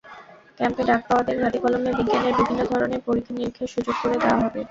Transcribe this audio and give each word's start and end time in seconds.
ক্যাম্পে 0.57 0.83
ডাক 0.83 1.01
পাওয়াদের 1.07 1.37
হাতে-কলমে 1.43 1.91
বিজ্ঞানের 1.99 2.33
বিভিন্ন 2.39 2.61
ধরনের 2.71 3.01
পরীক্ষা-নিরীক্ষার 3.07 3.73
সুযোগ 3.75 3.95
করে 4.01 4.15
দেওয়া 4.19 4.39
হবে। 4.43 4.59